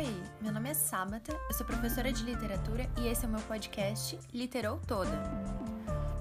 [0.00, 3.40] Oi, meu nome é Sábata, eu sou professora de literatura e esse é o meu
[3.42, 5.10] podcast Literou Toda.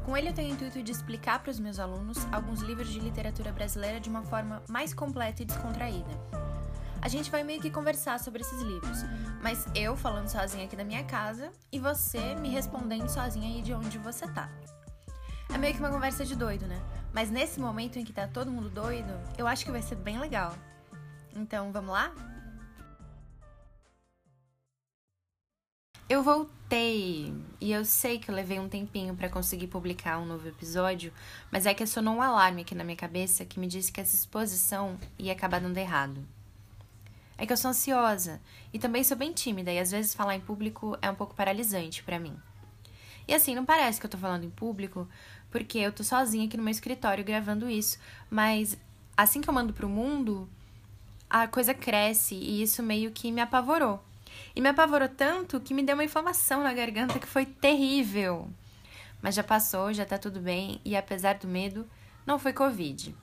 [0.06, 3.00] Com ele eu tenho o intuito de explicar para os meus alunos alguns livros de
[3.00, 6.12] literatura brasileira de uma forma mais completa e descontraída.
[7.02, 8.98] A gente vai meio que conversar sobre esses livros,
[9.42, 13.74] mas eu falando sozinha aqui da minha casa e você me respondendo sozinha aí de
[13.74, 14.50] onde você tá.
[15.54, 16.82] É meio que uma conversa de doido, né?
[17.14, 20.20] Mas nesse momento em que tá todo mundo doido, eu acho que vai ser bem
[20.20, 20.54] legal.
[21.34, 22.12] Então, vamos lá?
[26.10, 27.32] Eu voltei
[27.62, 31.14] e eu sei que eu levei um tempinho para conseguir publicar um novo episódio,
[31.52, 34.16] mas é que acionou um alarme aqui na minha cabeça que me disse que essa
[34.16, 36.26] exposição ia acabar dando errado.
[37.38, 38.42] É que eu sou ansiosa
[38.74, 42.02] e também sou bem tímida e às vezes falar em público é um pouco paralisante
[42.02, 42.36] para mim.
[43.28, 45.08] E assim, não parece que eu tô falando em público,
[45.52, 48.00] porque eu tô sozinha aqui no meu escritório gravando isso,
[48.32, 48.76] mas
[49.16, 50.50] assim que eu mando pro mundo,
[51.30, 54.04] a coisa cresce e isso meio que me apavorou.
[54.56, 58.50] E me apavorou tanto que me deu uma inflamação na garganta que foi terrível.
[59.22, 61.88] Mas já passou, já tá tudo bem e apesar do medo,
[62.26, 63.16] não foi Covid.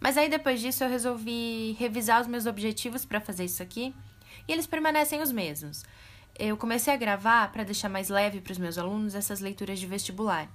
[0.00, 3.94] Mas aí depois disso eu resolvi revisar os meus objetivos para fazer isso aqui
[4.46, 5.84] e eles permanecem os mesmos.
[6.38, 9.86] Eu comecei a gravar para deixar mais leve para os meus alunos essas leituras de
[9.86, 10.48] vestibular.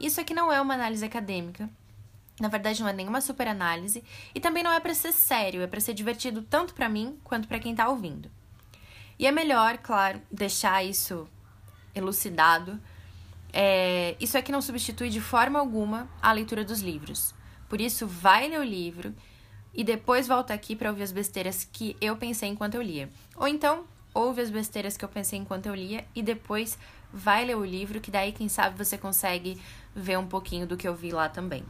[0.00, 1.68] Isso aqui não é uma análise acadêmica,
[2.40, 4.02] na verdade, não é nenhuma super análise
[4.34, 7.46] e também não é para ser sério, é para ser divertido tanto para mim quanto
[7.46, 8.30] para quem está ouvindo.
[9.18, 11.28] E é melhor, claro, deixar isso
[11.94, 12.80] elucidado.
[13.52, 17.34] É, isso aqui não substitui de forma alguma a leitura dos livros.
[17.68, 19.14] Por isso, vai ler o livro
[19.72, 23.08] e depois volta aqui para ouvir as besteiras que eu pensei enquanto eu lia.
[23.36, 26.78] Ou então, ouve as besteiras que eu pensei enquanto eu lia e depois
[27.12, 29.60] vai ler o livro, que daí, quem sabe, você consegue
[29.94, 31.64] ver um pouquinho do que eu vi lá também.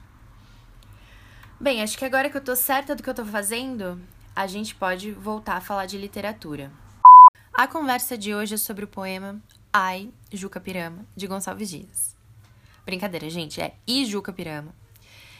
[1.61, 4.01] Bem, acho que agora que eu tô certa do que eu tô fazendo,
[4.35, 6.71] a gente pode voltar a falar de literatura.
[7.57, 9.41] A conversa de hoje é sobre o poema
[9.73, 12.17] Ai, Juca Pirama, de Gonçalves Dias.
[12.85, 14.75] Brincadeira, gente, é I Juca Pirama.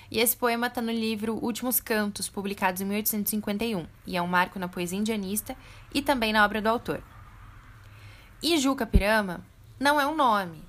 [0.09, 4.61] E esse poema está no livro Últimos Cantos, publicados em 1851, e é um marco
[4.61, 5.57] na poesia indianista
[5.93, 7.03] e também na obra do autor.
[8.41, 9.45] I Juca Pirama
[9.81, 10.63] não é um nome,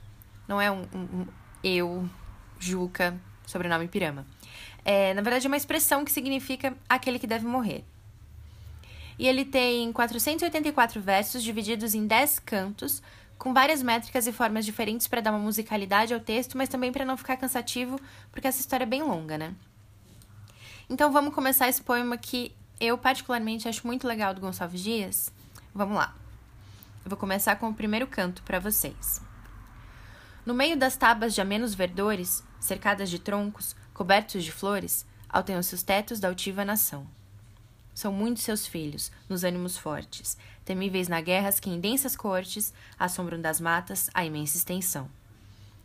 [0.47, 1.27] não é um, um, um
[1.63, 2.09] eu,
[2.59, 4.25] Juca, sobrenome Pirama.
[4.83, 7.85] É, na verdade, é uma expressão que significa aquele que deve morrer
[9.17, 13.01] e ele tem 484 versos divididos em 10 cantos,
[13.37, 17.05] com várias métricas e formas diferentes para dar uma musicalidade ao texto, mas também para
[17.05, 17.99] não ficar cansativo,
[18.31, 19.53] porque essa história é bem longa, né?
[20.89, 25.31] Então vamos começar esse poema que eu particularmente acho muito legal do Gonçalves Dias.
[25.73, 26.13] Vamos lá.
[27.03, 29.21] Eu vou começar com o primeiro canto para vocês.
[30.45, 35.83] No meio das tabas de amenos verdores, cercadas de troncos, cobertos de flores, altenham-se os
[35.83, 37.07] tetos da altiva nação.
[37.95, 43.39] São muitos seus filhos, nos ânimos fortes, temíveis na guerras que em densas cortes assombram
[43.39, 45.09] das matas a imensa extensão.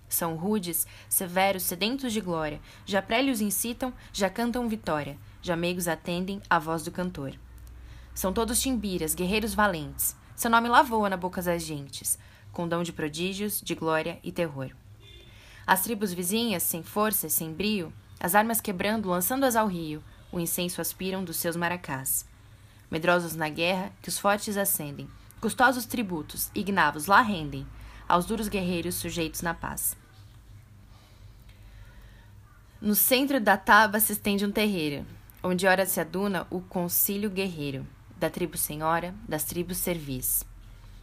[0.08, 6.42] São rudes, severos, sedentos de glória, já prélios incitam, já cantam vitória, já meigos atendem
[6.50, 7.32] à voz do cantor.
[8.12, 12.18] São todos timbiras, guerreiros valentes, seu nome lá voa na boca das gentes,
[12.50, 14.72] com dom de prodígios, de glória e terror.
[15.64, 20.80] As tribos vizinhas, sem força sem brio, as armas quebrando, lançando-as ao rio, o incenso
[20.80, 22.26] aspiram dos seus maracás.
[22.90, 25.08] Medrosos na guerra, que os fortes acendem,
[25.40, 27.66] custosos tributos, ignavos lá rendem,
[28.08, 29.96] aos duros guerreiros sujeitos na paz.
[32.80, 35.06] No centro da taba se estende um terreiro,
[35.42, 37.86] onde ora se aduna o concílio guerreiro,
[38.16, 40.44] da tribo senhora, das tribos servis.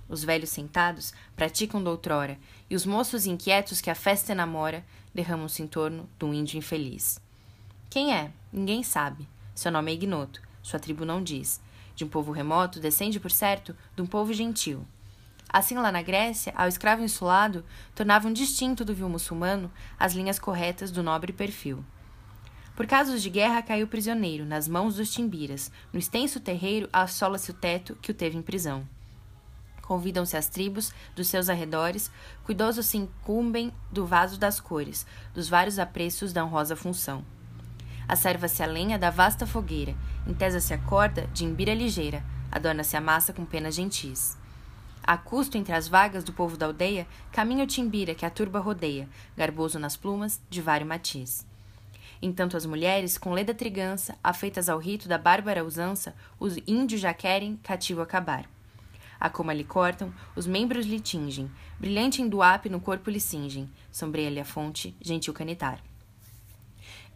[0.09, 2.37] Os velhos sentados praticam doutrora,
[2.69, 7.19] e os moços inquietos que a festa enamora derramam-se em torno do índio infeliz.
[7.89, 8.31] Quem é?
[8.51, 9.27] Ninguém sabe.
[9.55, 11.61] Seu nome é ignoto, sua tribo não diz.
[11.95, 14.85] De um povo remoto, descende, por certo, de um povo gentil.
[15.49, 17.63] Assim, lá na Grécia, ao escravo insulado,
[17.95, 21.83] tornavam distinto do vil muçulmano as linhas corretas do nobre perfil.
[22.75, 25.71] Por casos de guerra, caiu prisioneiro nas mãos dos timbiras.
[25.91, 28.87] No extenso terreiro, assola-se o teto que o teve em prisão.
[29.81, 32.11] Convidam-se as tribos dos seus arredores,
[32.43, 37.25] cuidosos se incumbem do vaso das cores, dos vários apreços da honrosa função.
[38.07, 39.93] Acerva-se a lenha da vasta fogueira,
[40.25, 44.37] entesa-se a corda de imbira ligeira, adorna-se a massa com penas gentis.
[45.03, 48.59] A custo entre as vagas do povo da aldeia, caminha o timbira que a turba
[48.59, 51.45] rodeia, garboso nas plumas, de vário matiz.
[52.21, 57.13] Entanto as mulheres, com leda trigança, afeitas ao rito da bárbara usança, os índios já
[57.13, 58.49] querem cativo acabar.
[59.19, 61.49] A coma lhe cortam, os membros lhe tingem,
[61.79, 65.81] brilhante em duape no corpo lhe cingem, sombreia-lhe a fonte, gentil canitar.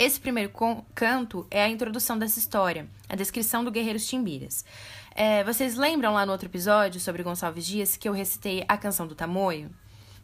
[0.01, 0.51] Esse primeiro
[0.95, 4.65] canto é a introdução dessa história, a descrição do Guerreiros Timbiras.
[5.13, 9.05] É, vocês lembram lá no outro episódio sobre Gonçalves Dias que eu recitei a canção
[9.05, 9.69] do Tamoio?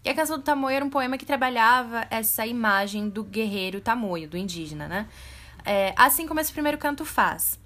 [0.03, 4.27] E a canção do Tamoio era um poema que trabalhava essa imagem do guerreiro Tamoio,
[4.27, 5.07] do indígena, né?
[5.63, 7.59] É, assim como esse primeiro canto faz.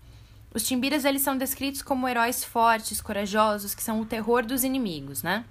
[0.53, 5.23] Os timbiras eles são descritos como heróis fortes, corajosos, que são o terror dos inimigos,
[5.23, 5.45] né?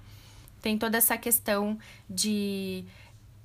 [0.61, 2.85] Tem toda essa questão de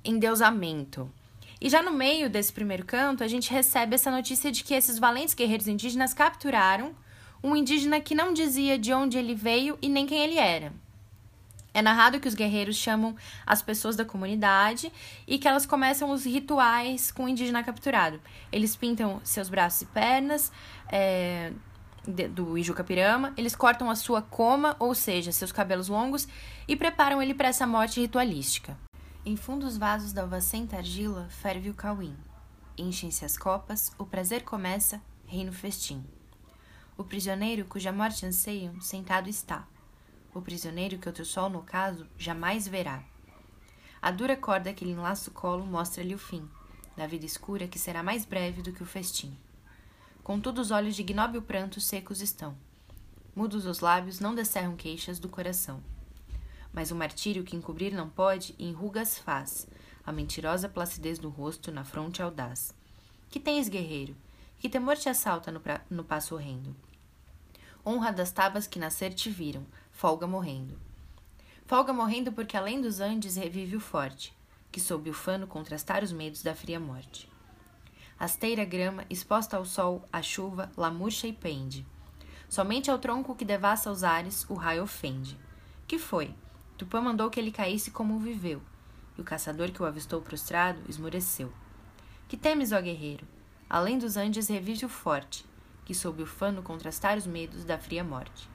[0.05, 1.11] endeusamento.
[1.59, 4.99] E já no meio desse primeiro canto, a gente recebe essa notícia de que esses
[4.99, 6.95] valentes guerreiros indígenas capturaram
[7.43, 10.71] um indígena que não dizia de onde ele veio e nem quem ele era.
[11.73, 13.15] É narrado que os guerreiros chamam
[13.45, 14.91] as pessoas da comunidade
[15.27, 18.19] e que elas começam os rituais com o indígena capturado.
[18.51, 20.51] Eles pintam seus braços e pernas
[20.89, 21.51] é,
[22.31, 26.27] do Ijucapirama, eles cortam a sua coma, ou seja, seus cabelos longos,
[26.67, 28.86] e preparam ele para essa morte ritualística.
[29.29, 32.15] Em fundos vasos da alvacenta argila ferve o cauim.
[32.77, 36.01] Enchem-se as copas, o prazer começa, reino festim.
[36.97, 39.67] O prisioneiro cuja morte anseiam, sentado está
[40.33, 43.03] o prisioneiro que outro sol, no caso, jamais verá.
[44.01, 46.47] A dura corda que lhe enlaça o colo mostra-lhe o fim,
[46.95, 49.37] da vida escura que será mais breve do que o festim.
[50.23, 52.55] Contudo, os olhos de ignóbil pranto secos estão.
[53.35, 55.83] Mudos os lábios, não descerram queixas do coração.
[56.77, 59.67] Mas o martírio que encobrir não pode, enrugas faz,
[60.05, 62.71] a mentirosa placidez do rosto na fronte audaz.
[63.31, 64.15] Que tens, guerreiro?
[64.59, 65.81] Que temor te assalta no, pra...
[65.89, 66.75] no passo horrendo?
[67.83, 70.79] Honra das tabas que nascer te viram, folga morrendo.
[71.65, 74.31] Folga morrendo porque além dos Andes revive o forte,
[74.71, 77.27] que sob o fano contrastar os medos da fria morte.
[78.19, 81.83] Asteira grama, exposta ao sol, a chuva, lamurcha e pende.
[82.47, 85.35] Somente ao tronco que devassa os ares, o raio ofende.
[85.87, 86.35] Que foi?
[86.77, 88.61] Tupã mandou que ele caísse como viveu,
[89.17, 91.51] e o caçador que o avistou prostrado esmureceu.
[92.27, 93.25] Que temes, ó guerreiro?
[93.69, 95.43] Além dos Andes revive o forte,
[95.83, 98.47] que sob o fano contrastar os medos da fria morte.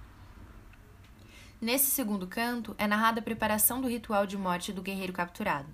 [1.60, 5.68] Nesse segundo canto, é narrada a preparação do ritual de morte do guerreiro capturado.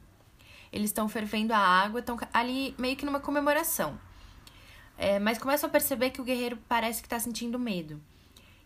[0.73, 3.99] Eles estão fervendo a água, estão ali meio que numa comemoração.
[4.97, 8.01] É, mas começam a perceber que o guerreiro parece que está sentindo medo.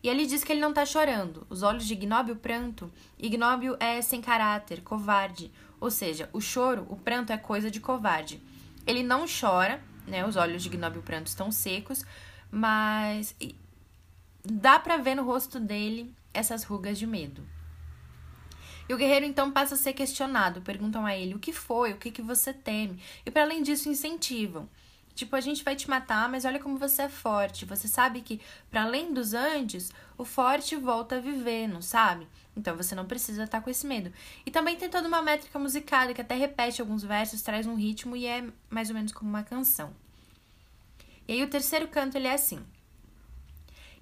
[0.03, 1.47] E ele diz que ele não está chorando.
[1.49, 2.93] Os olhos de Ignóbio pranto.
[3.19, 5.53] Ignóbio é sem caráter, covarde.
[5.81, 8.43] Ou seja, o choro, o pranto é coisa de covarde.
[8.87, 10.27] Ele não chora, né?
[10.27, 12.05] Os olhos de Ignóbio pranto estão secos,
[12.51, 13.37] mas
[14.45, 17.47] dá para ver no rosto dele essas rugas de medo.
[18.89, 21.97] E o guerreiro então passa a ser questionado, perguntam a ele o que foi, o
[21.97, 24.69] que, que você teme, e para além disso incentivam.
[25.15, 27.65] Tipo, a gente vai te matar, mas olha como você é forte.
[27.67, 32.27] Você sabe que, para além dos Andes, o forte volta a viver, não sabe?
[32.57, 34.13] Então você não precisa estar tá com esse medo.
[34.47, 38.17] E também tem toda uma métrica musicada que até repete alguns versos, traz um ritmo
[38.17, 39.93] e é mais ou menos como uma canção.
[41.29, 42.61] E aí o terceiro canto ele é assim: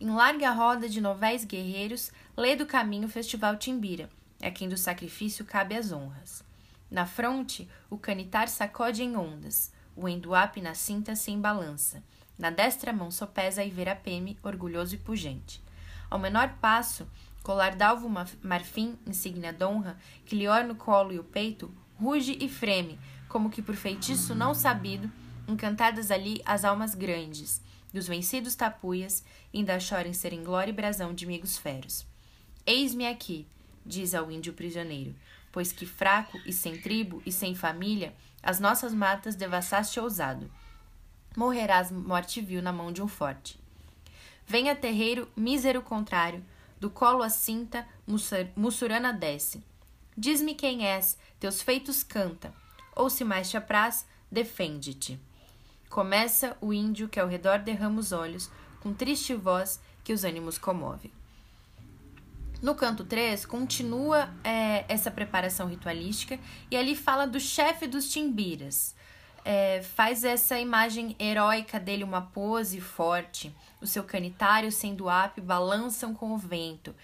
[0.00, 4.08] em larga roda de novéis guerreiros, lê do caminho o festival Timbira,
[4.42, 6.42] a quem do sacrifício cabe as honras.
[6.90, 12.02] Na fronte, o canitar sacode em ondas, o enduape na cinta se embalança.
[12.38, 15.62] Na destra mão sopesa a Iverapeme, orgulhoso e pujante.
[16.08, 17.06] Ao menor passo,
[17.43, 18.08] colar d'alvo
[18.43, 21.70] marfim, insígnia d'honra, que lhe orna o colo e o peito,
[22.00, 22.99] ruge e freme,
[23.29, 25.12] como que por feitiço não sabido,
[25.47, 27.61] encantadas ali as almas grandes,
[27.93, 29.23] dos vencidos tapuias,
[29.55, 32.06] ainda chorem ser em glória e brasão de amigos feros.
[32.64, 33.46] Eis-me aqui,
[33.84, 35.15] diz ao índio prisioneiro,
[35.53, 40.51] pois que fraco e sem tribo e sem família, as nossas matas devassaste ousado.
[41.37, 43.59] Morrerás morte vil na mão de um forte.
[44.47, 46.44] Venha terreiro, mísero contrário,
[46.81, 47.87] do colo a cinta,
[48.56, 49.63] mussurana desce.
[50.17, 52.53] Diz-me quem és, teus feitos canta,
[52.97, 55.20] ou se mais te apraz, defende-te.
[55.89, 60.59] Começa o índio que ao redor derrama os olhos, com triste voz que os ânimos
[60.59, 61.13] comove.
[62.62, 66.38] No canto 3, continua é, essa preparação ritualística
[66.70, 68.94] e ali fala do chefe dos timbiras.
[69.43, 73.55] É, faz essa imagem heróica dele, uma pose forte.
[73.81, 76.94] O seu canitário sendo ape balançam com o vento.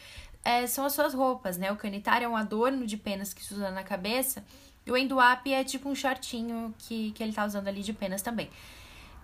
[0.44, 1.72] É, são as suas roupas, né?
[1.72, 4.44] O canitário é um adorno de penas que se usa na cabeça
[4.84, 8.20] e o enduape é tipo um shortinho que, que ele tá usando ali de penas
[8.20, 8.50] também.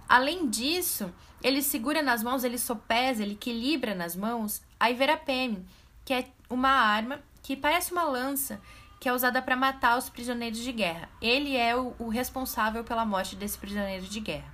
[0.08, 1.12] Além disso,
[1.42, 5.64] ele segura nas mãos, ele sopesa, ele equilibra nas mãos a Iverapeme,
[6.04, 8.60] que é uma arma que parece uma lança
[9.00, 11.08] que é usada para matar os prisioneiros de guerra.
[11.20, 14.52] Ele é o, o, responsável pela morte desse prisioneiro de guerra.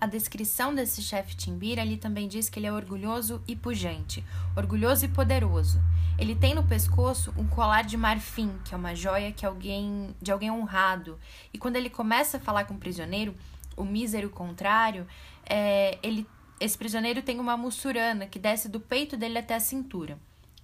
[0.00, 4.24] A descrição desse chefe Timbira ali também diz que ele é orgulhoso e pujante,
[4.56, 5.78] orgulhoso e poderoso.
[6.18, 10.32] Ele tem no pescoço um colar de marfim, que é uma joia que alguém de
[10.32, 11.18] alguém honrado.
[11.52, 13.34] E quando ele começa a falar com o prisioneiro,
[13.76, 15.06] o mísero contrário,
[15.44, 16.26] é, ele
[16.58, 20.18] esse prisioneiro tem uma mussurana que desce do peito dele até a cintura.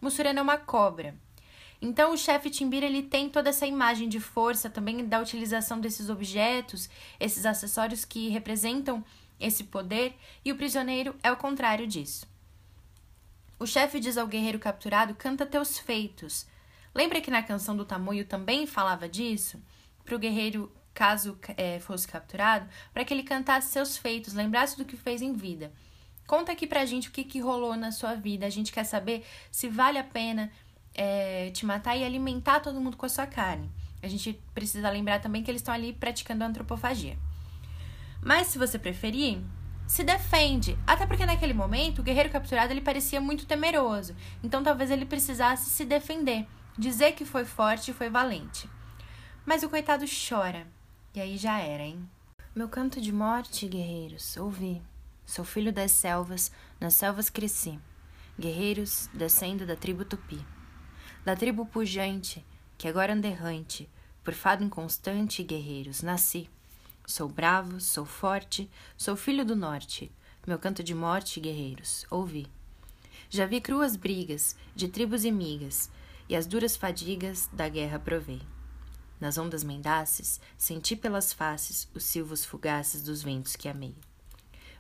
[0.07, 1.17] Mussurana é uma cobra.
[1.83, 6.09] Então o chefe Timbira ele tem toda essa imagem de força também da utilização desses
[6.09, 9.05] objetos, esses acessórios que representam
[9.41, 12.25] esse poder, e o prisioneiro é o contrário disso.
[13.59, 16.47] O chefe diz ao guerreiro capturado: canta teus feitos.
[16.95, 19.61] Lembra que na canção do Tamoio também falava disso?
[20.05, 24.85] Para o guerreiro, caso é, fosse capturado, para que ele cantasse seus feitos, lembrasse do
[24.85, 25.73] que fez em vida.
[26.27, 28.47] Conta aqui pra gente o que, que rolou na sua vida.
[28.47, 30.51] A gente quer saber se vale a pena
[30.95, 33.71] é, te matar e alimentar todo mundo com a sua carne.
[34.03, 37.17] A gente precisa lembrar também que eles estão ali praticando antropofagia.
[38.23, 39.39] Mas se você preferir,
[39.87, 40.77] se defende.
[40.87, 44.17] Até porque naquele momento o guerreiro capturado ele parecia muito temeroso.
[44.43, 48.69] Então talvez ele precisasse se defender, dizer que foi forte e foi valente.
[49.45, 50.67] Mas o coitado chora.
[51.15, 52.09] E aí já era, hein?
[52.55, 54.83] Meu canto de morte, guerreiros, ouvi.
[55.27, 57.81] Sou filho das selvas, nas selvas cresci.
[58.39, 60.39] Guerreiros, descendo da tribo Tupi.
[61.25, 62.47] Da tribo pujante,
[62.79, 63.91] que agora anda errante,
[64.23, 66.49] por fado inconstante, guerreiros, nasci.
[67.05, 70.13] Sou bravo, sou forte, sou filho do norte.
[70.47, 72.47] Meu canto de morte, guerreiros, ouvi.
[73.29, 75.91] Já vi cruas brigas, de tribos e migas,
[76.29, 78.43] e as duras fadigas da guerra provei.
[79.21, 83.97] Nas ondas mendaces, senti pelas faces os silvos fugaces dos ventos que amei.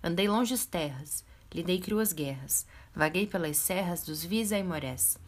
[0.06, 5.18] Andei longes terras, lidei cruas guerras, vaguei pelas serras dos vis morés.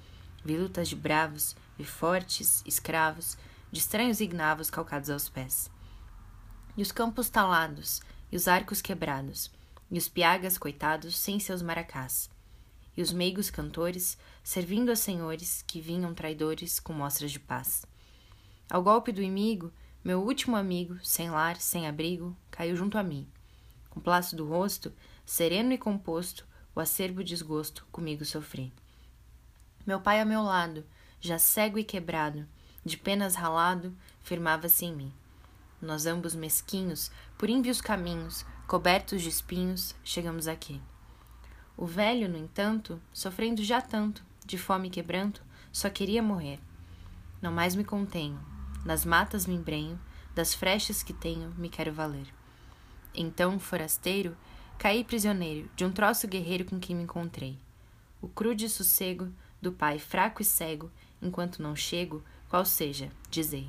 [0.44, 3.36] Vi lutas de bravos, vi fortes, escravos,
[3.72, 5.68] de estranhos ignavos calcados aos pés.
[6.76, 9.50] E os campos talados, e os arcos quebrados,
[9.90, 12.30] e os piagas coitados sem seus maracás.
[12.96, 17.84] E os meigos cantores, servindo a senhores que vinham traidores com mostras de paz.
[18.70, 19.72] Ao golpe do inimigo,
[20.04, 23.28] meu último amigo, sem lar, sem abrigo, caiu junto a mim
[23.98, 24.92] com plácido rosto,
[25.26, 28.72] sereno e composto, o acerbo desgosto comigo sofri.
[29.84, 30.86] Meu pai a meu lado,
[31.20, 32.46] já cego e quebrado,
[32.84, 35.12] de penas ralado, firmava-se em mim.
[35.82, 40.80] Nós ambos mesquinhos, por ínvios caminhos, cobertos de espinhos, chegamos aqui.
[41.76, 46.60] O velho, no entanto, sofrendo já tanto, de fome e quebranto, só queria morrer.
[47.42, 48.38] Não mais me contenho,
[48.84, 50.00] nas matas me embrenho,
[50.36, 52.37] das frechas que tenho me quero valer.
[53.20, 54.36] Então, forasteiro,
[54.78, 57.58] caí prisioneiro de um troço guerreiro com quem me encontrei.
[58.22, 59.28] O crude sossego
[59.60, 60.88] do pai fraco e cego,
[61.20, 63.66] enquanto não chego, qual seja, dizei.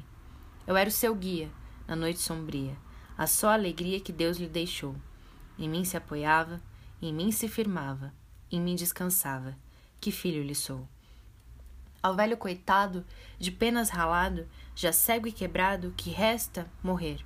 [0.68, 1.50] Eu era o seu guia,
[1.88, 2.78] na noite sombria,
[3.18, 4.96] a só alegria que Deus lhe deixou.
[5.58, 6.62] Em mim se apoiava,
[7.02, 8.14] em mim se firmava,
[8.52, 9.58] em mim descansava.
[10.00, 10.88] Que filho lhe sou.
[12.04, 13.04] Ao velho coitado,
[13.40, 17.26] de penas ralado, já cego e quebrado, que resta morrer.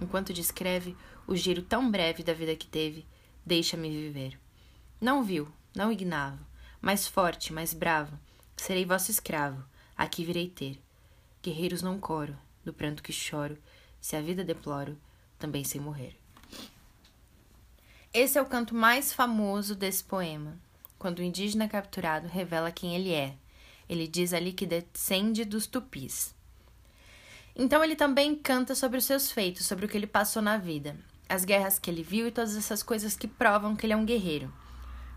[0.00, 3.06] Enquanto descreve o giro tão breve da vida que teve,
[3.44, 4.38] deixa-me viver.
[5.00, 6.44] Não viu, não ignavo,
[6.80, 8.18] mais forte, mais bravo,
[8.56, 9.64] serei vosso escravo,
[9.96, 10.78] aqui virei ter.
[11.42, 13.58] Guerreiros não coro, do pranto que choro,
[14.00, 14.98] se a vida deploro,
[15.38, 16.16] também sei morrer.
[18.12, 20.56] Esse é o canto mais famoso desse poema,
[20.98, 23.34] quando o indígena capturado revela quem ele é.
[23.88, 26.34] Ele diz ali que descende dos tupis.
[27.56, 30.96] Então ele também canta sobre os seus feitos, sobre o que ele passou na vida
[31.28, 34.04] as guerras que ele viu e todas essas coisas que provam que ele é um
[34.04, 34.52] guerreiro.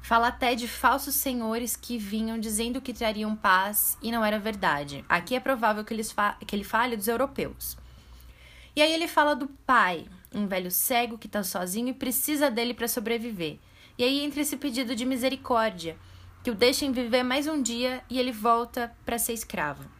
[0.01, 5.03] Fala até de falsos senhores que vinham dizendo que trariam paz e não era verdade.
[5.09, 7.77] Aqui é provável que, eles que ele fale dos europeus.
[8.75, 12.73] E aí ele fala do pai, um velho cego que está sozinho e precisa dele
[12.73, 13.57] para sobreviver.
[13.97, 15.97] E aí entra esse pedido de misericórdia,
[16.43, 19.96] que o deixem viver mais um dia e ele volta para ser escravo.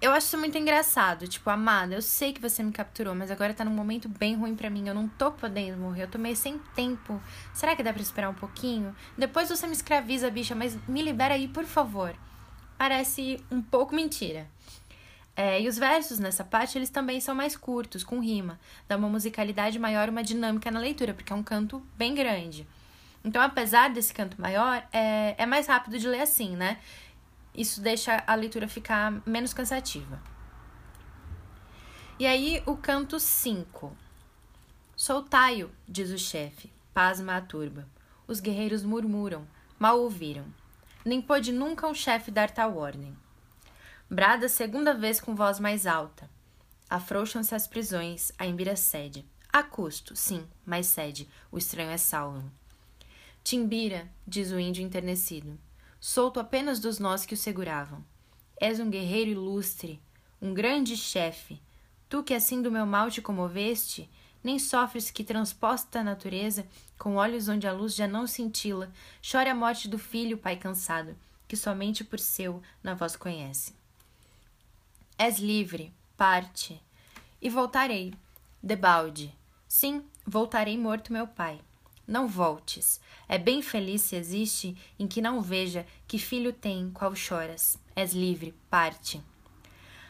[0.00, 1.26] Eu acho isso muito engraçado.
[1.26, 4.54] Tipo, amada, eu sei que você me capturou, mas agora tá num momento bem ruim
[4.54, 4.86] para mim.
[4.86, 7.20] Eu não tô podendo morrer, eu tô meio sem tempo.
[7.52, 8.94] Será que dá pra esperar um pouquinho?
[9.16, 12.14] Depois você me escraviza, bicha, mas me libera aí, por favor.
[12.76, 14.46] Parece um pouco mentira.
[15.34, 18.58] É, e os versos nessa parte, eles também são mais curtos, com rima.
[18.86, 22.66] Dá uma musicalidade maior, uma dinâmica na leitura, porque é um canto bem grande.
[23.24, 26.78] Então, apesar desse canto maior, é, é mais rápido de ler assim, né?
[27.58, 30.22] Isso deixa a leitura ficar menos cansativa.
[32.16, 33.96] E aí, o canto 5.
[34.94, 37.84] Soltai-o, diz o chefe, pasma a turba.
[38.28, 39.44] Os guerreiros murmuram,
[39.76, 40.44] mal ouviram.
[41.04, 43.16] Nem pôde nunca um chefe dar tal ordem.
[44.08, 46.30] Brada segunda vez com voz mais alta.
[46.88, 49.28] Afrouxam-se as prisões, a embira cede.
[49.52, 52.48] A custo, sim, mas cede, o estranho é salvo.
[53.42, 55.58] Timbira, diz o índio enternecido,
[56.00, 58.04] solto apenas dos nós que o seguravam.
[58.60, 60.00] És um guerreiro ilustre,
[60.40, 61.60] um grande chefe.
[62.08, 64.08] Tu que assim do meu mal te comoveste,
[64.42, 68.90] Nem sofres que, transposta a natureza, com olhos onde a luz já não cintila,
[69.20, 73.74] chore a morte do filho, pai cansado, que somente por seu na voz conhece.
[75.18, 76.80] És livre, parte,
[77.42, 78.14] e voltarei,
[78.62, 79.34] debalde.
[79.66, 81.60] Sim, voltarei morto meu pai.
[82.08, 83.02] Não voltes.
[83.28, 87.78] É bem feliz se existe em que não veja que filho tem, qual choras.
[87.94, 89.22] És livre, parte.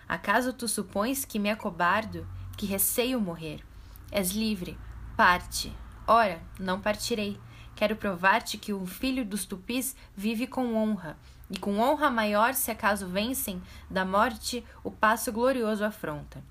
[0.08, 2.24] Acaso tu supões que me acobardo,
[2.56, 3.64] que receio morrer?
[4.12, 4.78] És livre,
[5.16, 5.72] parte.
[6.06, 7.36] Ora, não partirei.
[7.74, 11.18] Quero provar-te que o filho dos tupis vive com honra,
[11.50, 16.44] e com honra maior, se acaso vencem, da morte o passo glorioso afronta.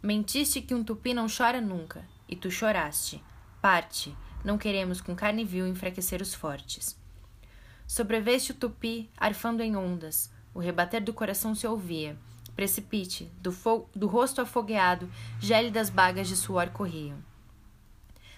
[0.00, 3.22] Mentiste que um tupi não chora nunca, e tu choraste.
[3.60, 6.98] Parte não queremos com carne vil enfraquecer os fortes.
[7.86, 10.32] Sobreveste o tupi, arfando em ondas.
[10.54, 12.16] O rebater do coração se ouvia.
[12.54, 13.54] Precipite, do,
[13.94, 17.18] do rosto afogueado, gélidas bagas de suor corriam.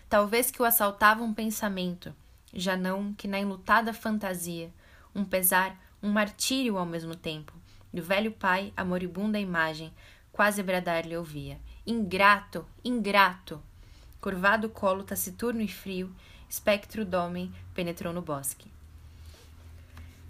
[0.08, 2.14] Talvez que o assaltava um pensamento,
[2.52, 4.72] já não que na enlutada fantasia,
[5.14, 7.52] um pesar, um martírio ao mesmo tempo.
[7.92, 9.92] E o velho pai, a moribunda imagem,
[10.30, 13.62] quase bradar-lhe ouvia: Ingrato, ingrato!
[14.22, 16.14] Curvado o colo taciturno e frio,
[16.48, 18.70] espectro d'homem penetrou no bosque.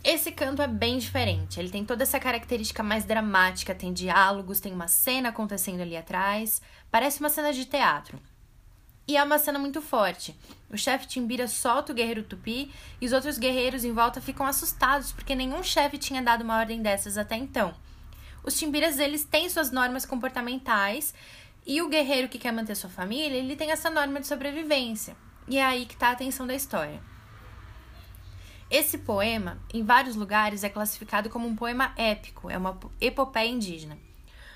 [0.02, 1.60] Esse canto é bem diferente.
[1.60, 6.62] Ele tem toda essa característica mais dramática, tem diálogos, tem uma cena acontecendo ali atrás,
[6.90, 8.18] parece uma cena de teatro.
[9.06, 10.34] E é uma cena muito forte.
[10.70, 15.12] O chefe Timbira solta o guerreiro tupi e os outros guerreiros em volta ficam assustados
[15.12, 17.74] porque nenhum chefe tinha dado uma ordem dessas até então.
[18.42, 21.14] Os timbiras eles têm suas normas comportamentais
[21.66, 25.16] e o guerreiro que quer manter sua família, ele tem essa norma de sobrevivência.
[25.46, 27.00] E é aí que está a atenção da história.
[28.70, 33.98] Esse poema, em vários lugares, é classificado como um poema épico, é uma epopeia indígena.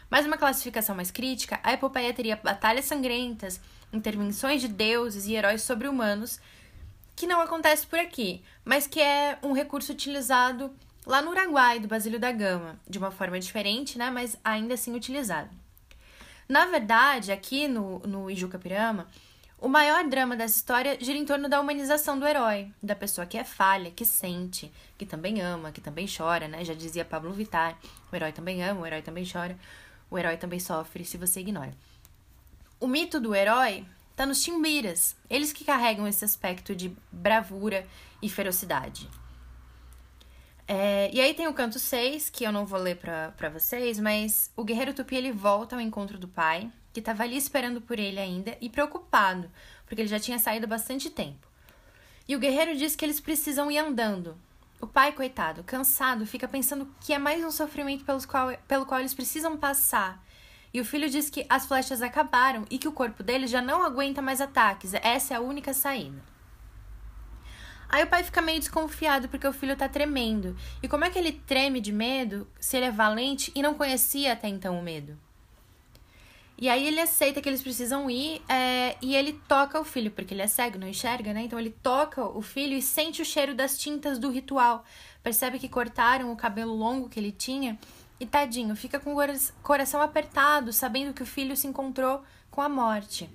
[0.08, 3.60] Mas uma classificação mais crítica, a epopeia teria batalhas sangrentas,
[3.92, 6.40] intervenções de deuses e heróis sobre-humanos,
[7.14, 11.88] que não acontece por aqui, mas que é um recurso utilizado lá no Uruguai, do
[11.88, 15.50] Basílio da Gama, de uma forma diferente, né, mas ainda assim utilizado.
[16.48, 19.08] Na verdade, aqui no, no Ijuca Pirama,
[19.58, 23.38] o maior drama dessa história gira em torno da humanização do herói, da pessoa que
[23.38, 26.64] é falha, que sente, que também ama, que também chora, né?
[26.64, 27.76] Já dizia Pablo Vittar:
[28.12, 29.58] o herói também ama, o herói também chora,
[30.10, 31.74] o herói também sofre se você ignora.
[32.78, 37.86] O mito do herói está nos timbiras, eles que carregam esse aspecto de bravura
[38.22, 39.08] e ferocidade.
[40.68, 44.00] É, e aí tem o canto 6, que eu não vou ler pra, pra vocês,
[44.00, 47.98] mas o guerreiro tupi ele volta ao encontro do pai, que estava ali esperando por
[47.98, 49.50] ele ainda e preocupado,
[49.86, 51.46] porque ele já tinha saído bastante tempo.
[52.28, 54.36] E o guerreiro diz que eles precisam ir andando.
[54.80, 59.00] O pai, coitado, cansado, fica pensando que é mais um sofrimento pelos qual, pelo qual
[59.00, 60.22] eles precisam passar.
[60.74, 63.82] E o filho diz que as flechas acabaram e que o corpo dele já não
[63.82, 64.92] aguenta mais ataques.
[64.94, 66.35] Essa é a única saída.
[67.88, 70.56] Aí o pai fica meio desconfiado porque o filho tá tremendo.
[70.82, 74.32] E como é que ele treme de medo se ele é valente e não conhecia
[74.32, 75.16] até então o medo?
[76.58, 80.32] E aí ele aceita que eles precisam ir é, e ele toca o filho, porque
[80.32, 81.42] ele é cego, não enxerga, né?
[81.42, 84.82] Então ele toca o filho e sente o cheiro das tintas do ritual.
[85.22, 87.78] Percebe que cortaram o cabelo longo que ele tinha
[88.18, 89.18] e tadinho, fica com o
[89.62, 93.28] coração apertado, sabendo que o filho se encontrou com a morte.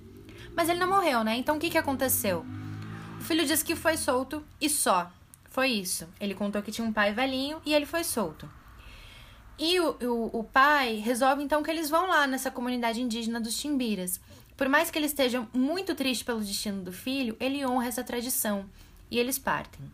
[0.56, 1.36] Mas ele não morreu, né?
[1.36, 2.44] Então o que, que aconteceu?
[3.22, 5.08] O filho disse que foi solto e só.
[5.44, 6.08] Foi isso.
[6.18, 8.50] Ele contou que tinha um pai velhinho e ele foi solto.
[9.56, 13.56] E o, o, o pai resolve então que eles vão lá nessa comunidade indígena dos
[13.56, 14.20] Timbiras.
[14.56, 18.68] Por mais que ele esteja muito triste pelo destino do filho, ele honra essa tradição
[19.08, 19.88] e eles partem.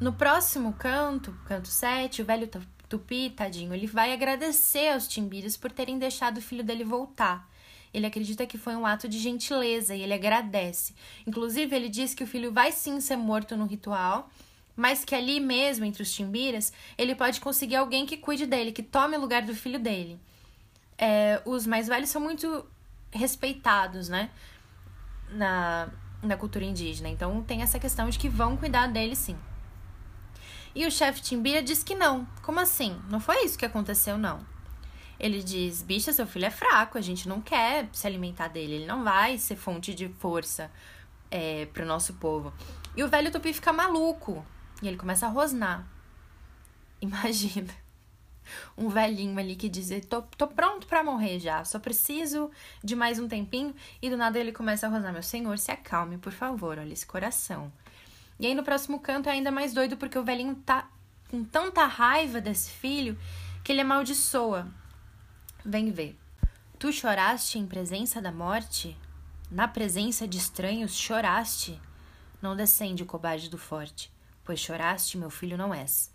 [0.00, 2.50] No próximo canto, canto 7, o velho
[2.88, 7.48] Tupi, tadinho, ele vai agradecer aos Timbiras por terem deixado o filho dele voltar
[7.92, 10.94] ele acredita que foi um ato de gentileza e ele agradece.
[11.26, 14.30] Inclusive, ele diz que o filho vai sim ser morto no ritual,
[14.76, 18.82] mas que ali mesmo, entre os timbiras, ele pode conseguir alguém que cuide dele, que
[18.82, 20.20] tome o lugar do filho dele.
[20.98, 22.66] É, os mais velhos são muito
[23.10, 24.30] respeitados, né?
[25.30, 25.88] Na,
[26.22, 27.08] na cultura indígena.
[27.08, 29.36] Então tem essa questão de que vão cuidar dele sim.
[30.74, 32.26] E o chefe Timbira diz que não.
[32.42, 33.00] Como assim?
[33.08, 34.55] Não foi isso que aconteceu, não.
[35.18, 38.86] Ele diz: Bicha, seu filho é fraco, a gente não quer se alimentar dele, ele
[38.86, 40.70] não vai ser fonte de força
[41.30, 42.52] é, pro nosso povo.
[42.96, 44.44] E o velho tupi fica maluco
[44.82, 45.86] e ele começa a rosnar.
[47.00, 47.72] Imagina.
[48.76, 52.50] Um velhinho ali que diz: tô, tô pronto para morrer já, só preciso
[52.84, 53.74] de mais um tempinho.
[54.00, 57.06] E do nada ele começa a rosnar: Meu senhor, se acalme, por favor, olha esse
[57.06, 57.72] coração.
[58.38, 60.88] E aí no próximo canto é ainda mais doido porque o velhinho tá
[61.28, 63.18] com tanta raiva desse filho
[63.64, 64.68] que ele amaldiçoa
[65.68, 66.16] Vem ver.
[66.78, 68.96] Tu choraste em presença da morte?
[69.50, 71.80] Na presença de estranhos choraste?
[72.40, 74.08] Não descende o cobarde do forte,
[74.44, 76.14] pois choraste, meu filho não és.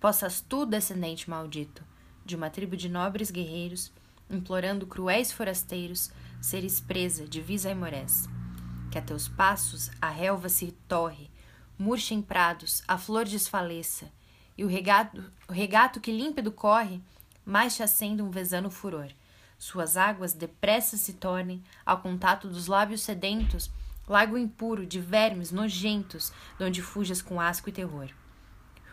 [0.00, 1.84] Possas tu, descendente maldito,
[2.24, 3.92] de uma tribo de nobres guerreiros,
[4.30, 8.26] implorando cruéis forasteiros, seres presa, divisa e morés.
[8.90, 11.30] Que a teus passos a relva se torre,
[11.78, 14.10] murcha em prados, a flor desfaleça,
[14.56, 17.02] e o regato, o regato que límpido corre,
[17.48, 19.08] mais te acende um vesano furor.
[19.58, 23.70] Suas águas depressa se tornem, ao contato dos lábios sedentos,
[24.06, 28.10] lago impuro de vermes nojentos, donde fujas com asco e terror.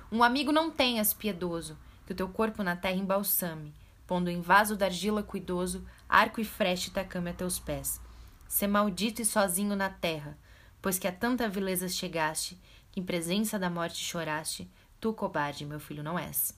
[0.10, 3.74] Um amigo não tenhas piedoso, que o teu corpo na terra embalsame,
[4.08, 8.00] pondo em vaso d'argila cuidoso, arco e freche tacame a teus pés.
[8.48, 10.38] Sê maldito e sozinho na terra,
[10.82, 12.58] pois que a tanta vileza chegaste,
[12.89, 16.58] que em presença da morte choraste, tu, cobarde, meu filho, não és.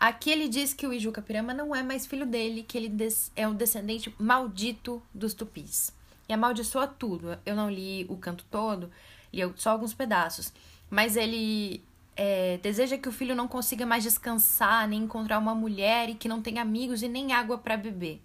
[0.00, 2.92] Aqui ele diz que o Ijuca Pirama não é mais filho dele, que ele
[3.34, 5.92] é um descendente maldito dos tupis.
[6.28, 7.36] E amaldiçoa tudo.
[7.44, 8.92] Eu não li o canto todo,
[9.32, 10.52] li só alguns pedaços.
[10.88, 11.82] Mas ele
[12.14, 16.28] é, deseja que o filho não consiga mais descansar, nem encontrar uma mulher e que
[16.28, 18.22] não tenha amigos e nem água para beber.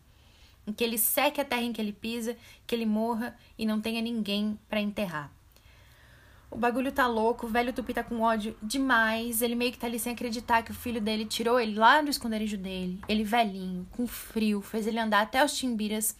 [0.77, 3.99] Que ele seque a terra em que ele pisa, que ele morra e não tenha
[3.99, 5.31] ninguém para enterrar.
[6.53, 9.41] O bagulho tá louco, o velho Tupi tá com ódio demais.
[9.41, 12.11] Ele meio que tá ali sem acreditar que o filho dele tirou ele lá do
[12.11, 13.01] esconderijo dele.
[13.07, 16.15] Ele velhinho, com frio, fez ele andar até os timbiras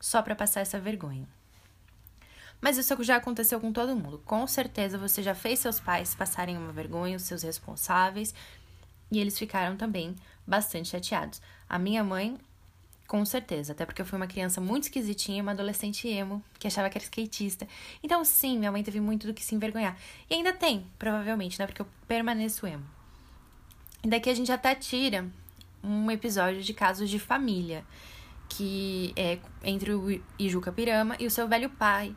[0.00, 1.24] só para passar essa vergonha.
[2.60, 4.20] Mas isso já aconteceu com todo mundo.
[4.26, 8.34] Com certeza você já fez seus pais passarem uma vergonha, os seus responsáveis,
[9.12, 11.40] e eles ficaram também bastante chateados.
[11.68, 12.36] A minha mãe
[13.06, 16.90] com certeza, até porque eu fui uma criança muito esquisitinha, uma adolescente emo, que achava
[16.90, 17.66] que era skatista.
[18.02, 19.96] Então, sim, minha mãe teve muito do que se envergonhar.
[20.28, 21.66] E ainda tem, provavelmente, né?
[21.66, 22.84] Porque eu permaneço emo.
[24.04, 25.26] E daqui a gente até tira
[25.82, 27.84] um episódio de casos de família,
[28.48, 32.14] que é entre o Ijuca Pirama e o seu velho pai,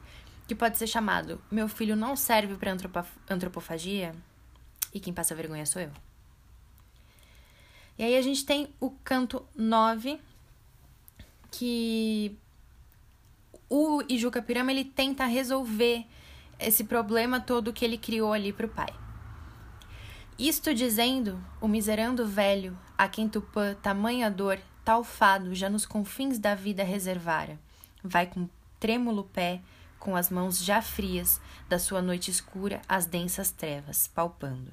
[0.47, 2.75] que pode ser chamado Meu filho não serve para
[3.29, 4.15] antropofagia
[4.93, 5.91] e quem passa vergonha sou eu.
[7.97, 10.19] E aí a gente tem o canto 9,
[11.51, 12.37] que
[13.69, 16.05] o Ijuca Pirama ele tenta resolver
[16.59, 18.93] esse problema todo que ele criou ali para o pai.
[20.37, 26.39] Isto dizendo, o miserando velho, a quem Tupã tamanha dor, tal fado já nos confins
[26.39, 27.59] da vida reservara,
[28.03, 28.47] vai com
[28.79, 29.61] trêmulo pé,
[29.99, 34.71] com as mãos já frias, da sua noite escura as densas trevas, palpando.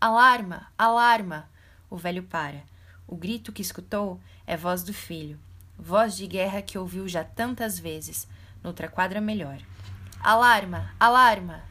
[0.00, 1.50] Alarma, alarma!
[1.90, 2.62] O velho para.
[3.06, 5.38] O grito que escutou é voz do filho,
[5.78, 8.28] voz de guerra que ouviu já tantas vezes,
[8.62, 9.58] noutra quadra melhor.
[10.20, 10.90] Alarma!
[10.98, 11.62] Alarma!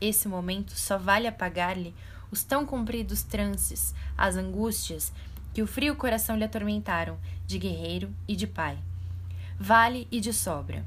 [0.00, 1.94] Esse momento só vale apagar-lhe
[2.30, 5.12] os tão compridos trances, as angústias
[5.52, 8.78] que o frio coração lhe atormentaram, de guerreiro e de pai.
[9.58, 10.84] Vale e de sobra.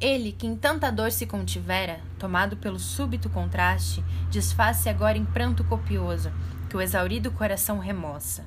[0.00, 5.62] Ele, que em tanta dor se contivera, tomado pelo súbito contraste, desfaz-se agora em pranto
[5.64, 6.32] copioso,
[6.70, 8.46] que o exaurido coração remoça.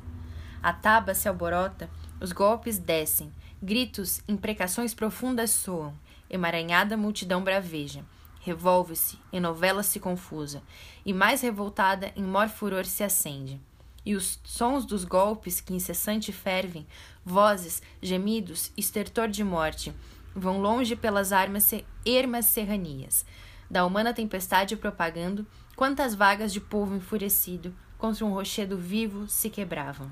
[0.63, 1.89] A taba se alborota,
[2.23, 3.29] os golpes descem,
[3.61, 5.93] gritos, imprecações profundas soam,
[6.29, 8.05] emaranhada multidão braveja.
[8.39, 10.63] Revolve-se, enovela-se confusa,
[11.05, 13.59] e mais revoltada, em mor furor se acende.
[14.05, 16.87] E os sons dos golpes que incessante fervem,
[17.25, 19.93] vozes, gemidos, estertor de morte,
[20.33, 21.69] vão longe pelas armas
[22.05, 23.25] ermas serranias,
[23.69, 30.09] da humana tempestade propagando, quantas vagas de povo enfurecido contra um rochedo vivo se quebravam.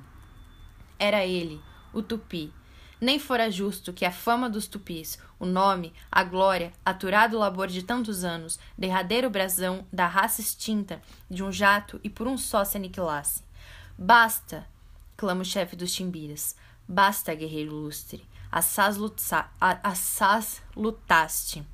[1.00, 1.62] Era ele,
[1.94, 2.54] o tupi.
[3.02, 7.82] Nem fora justo que a fama dos tupis, o nome, a glória, aturado labor de
[7.82, 12.78] tantos anos, derradeiro brasão da raça extinta, de um jato e por um só se
[12.78, 13.44] aniquilasse.
[13.98, 14.68] Basta!
[15.18, 16.56] clama o chefe dos timbiras.
[16.88, 18.24] Basta, guerreiro lustre.
[18.52, 21.66] Assaz, lutsa, assaz lutaste.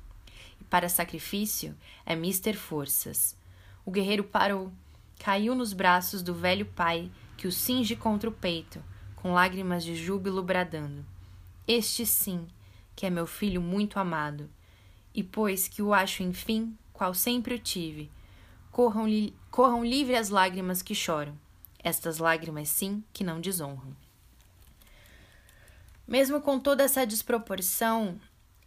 [0.58, 1.76] E para sacrifício
[2.06, 3.36] é mister forças.
[3.84, 4.72] O guerreiro parou,
[5.18, 8.82] caiu nos braços do velho pai que o cinge contra o peito
[9.20, 11.04] com lágrimas de júbilo bradando:
[11.66, 12.46] Este sim,
[12.94, 14.48] que é meu filho muito amado.
[15.14, 18.10] E pois que o acho enfim, qual sempre o tive,
[18.70, 21.36] corram, li corram livre as lágrimas que choram,
[21.82, 23.96] estas lágrimas sim que não desonram.
[26.06, 28.18] Mesmo com toda essa desproporção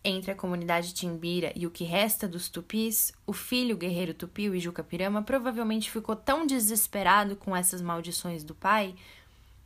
[0.04, 4.56] entre a comunidade timbira e o que resta dos tupis, o filho guerreiro tupi, o
[4.56, 8.96] Ijuca Pirama, provavelmente ficou tão desesperado com essas maldições do pai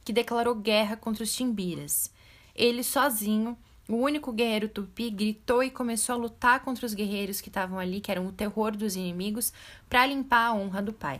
[0.06, 2.13] que declarou guerra contra os timbiras.
[2.56, 3.58] Ele sozinho,
[3.89, 8.00] o único guerreiro tupi, gritou e começou a lutar contra os guerreiros que estavam ali,
[8.00, 9.52] que eram o terror dos inimigos,
[9.89, 11.20] para limpar a honra do pai.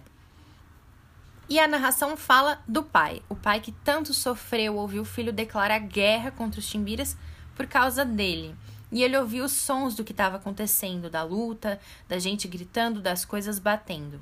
[1.50, 5.80] E a narração fala do pai, o pai que tanto sofreu ouviu o filho declarar
[5.80, 7.18] guerra contra os timbiras
[7.56, 8.56] por causa dele.
[8.92, 13.26] E ele ouviu os sons do que estava acontecendo, da luta, da gente gritando, das
[13.26, 14.20] coisas batendo.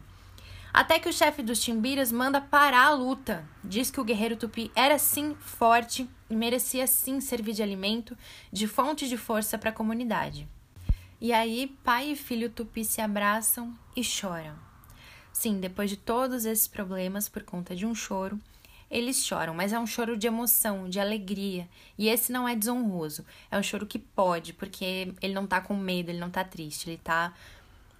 [0.74, 3.48] Até que o chefe dos timbiras manda parar a luta.
[3.64, 8.18] Diz que o guerreiro tupi era sim forte e merecia sim servir de alimento,
[8.52, 10.48] de fonte de força para a comunidade.
[11.22, 14.56] E aí, pai e filho tupi se abraçam e choram.
[15.32, 18.40] Sim, depois de todos esses problemas por conta de um choro,
[18.90, 21.70] eles choram, mas é um choro de emoção, de alegria.
[21.98, 23.24] E esse não é desonroso.
[23.52, 26.90] É um choro que pode, porque ele não tá com medo, ele não tá triste,
[26.90, 27.32] ele tá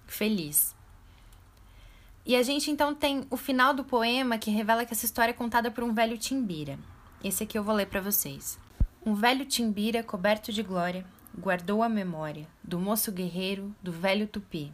[0.08, 0.74] feliz.
[2.26, 5.34] E a gente então tem o final do poema que revela que essa história é
[5.34, 6.78] contada por um velho timbira.
[7.22, 8.58] Esse aqui eu vou ler para vocês.
[9.04, 11.04] Um velho timbira coberto de glória
[11.38, 14.72] guardou a memória do moço guerreiro do velho tupi.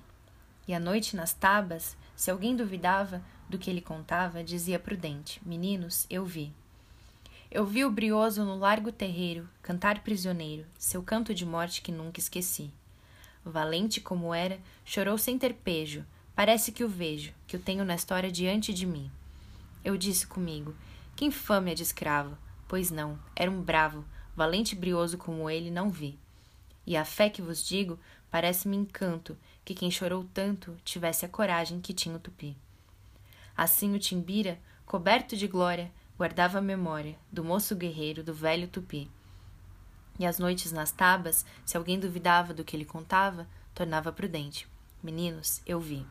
[0.69, 6.07] E à noite nas tabas, se alguém duvidava, do que ele contava, dizia prudente: Meninos,
[6.09, 6.53] eu vi.
[7.51, 12.21] Eu vi o brioso no largo terreiro cantar prisioneiro, seu canto de morte que nunca
[12.21, 12.71] esqueci.
[13.45, 16.05] Valente como era, chorou sem ter pejo.
[16.35, 19.11] Parece que o vejo, que o tenho na história diante de mim.
[19.85, 20.75] Eu disse comigo:
[21.17, 22.37] Que infâmia de escravo!
[22.67, 24.05] Pois não, era um bravo,
[24.37, 26.19] valente e brioso como ele, não vi.
[26.87, 27.99] E a fé que vos digo,
[28.31, 32.57] parece-me encanto que quem chorou tanto tivesse a coragem que tinha o tupi.
[33.57, 39.11] Assim o Timbira, coberto de glória, guardava a memória do moço guerreiro do velho tupi.
[40.19, 44.69] E às noites nas tabas, se alguém duvidava do que ele contava, tornava prudente.
[45.03, 46.07] Meninos, eu vi.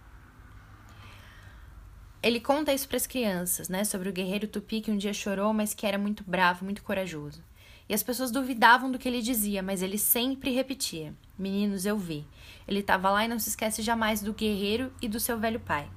[2.21, 5.53] Ele conta isso para as crianças, né, sobre o guerreiro tupi que um dia chorou,
[5.53, 7.41] mas que era muito bravo, muito corajoso.
[7.87, 12.25] E as pessoas duvidavam do que ele dizia, mas ele sempre repetia: Meninos, eu vi.
[12.67, 15.89] Ele estava lá e não se esquece jamais do guerreiro e do seu velho pai.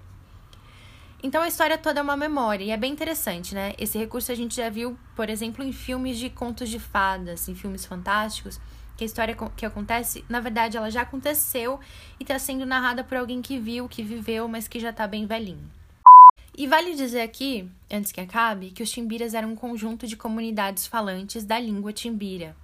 [1.25, 3.75] Então a história toda é uma memória e é bem interessante, né?
[3.77, 7.55] Esse recurso a gente já viu, por exemplo, em filmes de contos de fadas, em
[7.55, 8.61] filmes fantásticos,
[8.97, 11.81] que a história que acontece, na verdade, ela já aconteceu
[12.19, 15.27] e está sendo narrada por alguém que viu, que viveu, mas que já está bem
[15.27, 15.82] velhinho.
[16.57, 20.87] E vale dizer aqui, antes que acabe, que os timbiras eram um conjunto de comunidades
[20.87, 22.55] falantes da língua timbira,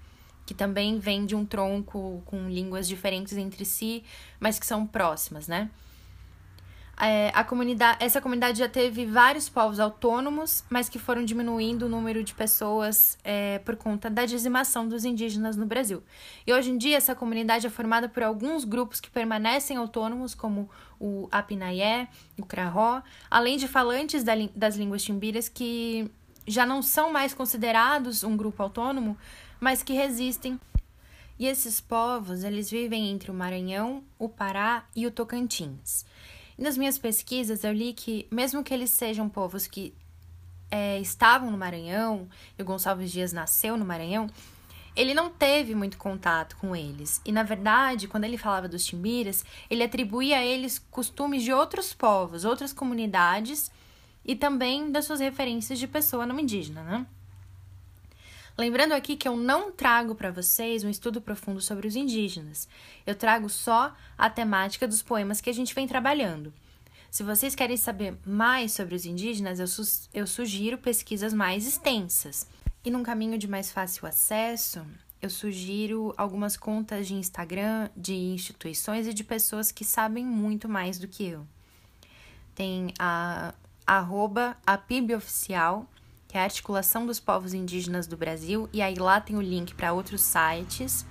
[0.44, 4.04] que também vem de um tronco com línguas diferentes entre si,
[4.38, 5.70] mas que são próximas, né?
[7.00, 11.88] É, a comunidade, essa comunidade já teve vários povos autônomos, mas que foram diminuindo o
[11.88, 16.02] número de pessoas é, por conta da dizimação dos indígenas no Brasil.
[16.44, 20.68] E hoje em dia, essa comunidade é formada por alguns grupos que permanecem autônomos, como
[20.98, 26.10] o Apinaié, o Craró, além de falantes da, das línguas timbiras que
[26.48, 29.16] já não são mais considerados um grupo autônomo,
[29.60, 30.58] mas que resistem.
[31.38, 36.04] E esses povos, eles vivem entre o Maranhão, o Pará e o Tocantins.
[36.58, 39.94] Nas minhas pesquisas, eu li que, mesmo que eles sejam povos que
[40.70, 44.28] é, estavam no Maranhão, e o Gonçalves Dias nasceu no Maranhão,
[44.96, 47.20] ele não teve muito contato com eles.
[47.24, 51.94] E, na verdade, quando ele falava dos timbiras, ele atribuía a eles costumes de outros
[51.94, 53.70] povos, outras comunidades
[54.24, 57.06] e também das suas referências de pessoa não indígena, né?
[58.58, 62.68] Lembrando aqui que eu não trago para vocês um estudo profundo sobre os indígenas.
[63.06, 66.52] Eu trago só a temática dos poemas que a gente vem trabalhando.
[67.08, 72.48] Se vocês querem saber mais sobre os indígenas, eu, su eu sugiro pesquisas mais extensas.
[72.84, 74.84] E num caminho de mais fácil acesso,
[75.22, 80.98] eu sugiro algumas contas de Instagram de instituições e de pessoas que sabem muito mais
[80.98, 81.46] do que eu.
[82.56, 83.54] Tem a
[83.86, 84.56] arroba
[85.16, 85.88] oficial
[86.28, 89.74] que é a Articulação dos Povos Indígenas do Brasil, e aí lá tem o link
[89.74, 91.04] para outros sites.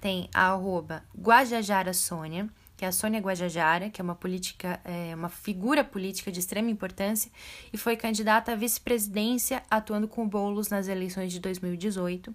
[0.00, 5.14] Tem a arroba Guajajara Sônia, que é a Sônia Guajajara, que é uma política, é,
[5.14, 7.30] uma figura política de extrema importância
[7.72, 12.34] e foi candidata à vice-presidência atuando com o Boulos nas eleições de 2018.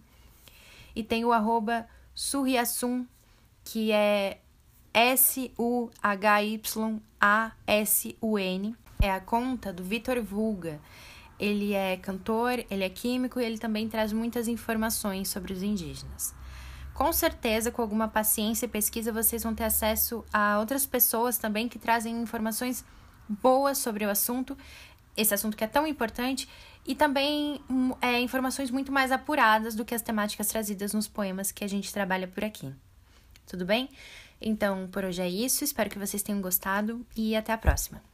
[0.95, 1.87] E tem o arroba
[3.63, 4.39] que é
[4.93, 5.55] S-U-H-Y-A-S-U-N.
[9.03, 10.79] É a conta do Vitor Vulga,
[11.41, 16.35] ele é cantor, ele é químico e ele também traz muitas informações sobre os indígenas.
[16.93, 21.67] Com certeza, com alguma paciência e pesquisa, vocês vão ter acesso a outras pessoas também
[21.67, 22.85] que trazem informações
[23.27, 24.55] boas sobre o assunto,
[25.17, 26.47] esse assunto que é tão importante,
[26.85, 31.51] e também hum, é, informações muito mais apuradas do que as temáticas trazidas nos poemas
[31.51, 32.71] que a gente trabalha por aqui.
[33.47, 33.89] Tudo bem?
[34.39, 35.63] Então, por hoje é isso.
[35.63, 38.10] Espero que vocês tenham gostado e até a próxima.